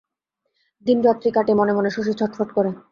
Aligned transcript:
দিনরাত্রি 0.85 1.29
কাটে, 1.31 1.51
মনে 1.53 1.73
মনে 1.73 1.89
শশী 1.91 2.13
ছটফট 2.13 2.49
করে। 2.53 2.69